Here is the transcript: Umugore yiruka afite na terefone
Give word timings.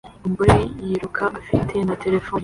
Umugore 0.25 0.55
yiruka 0.85 1.23
afite 1.39 1.75
na 1.87 1.95
terefone 2.03 2.39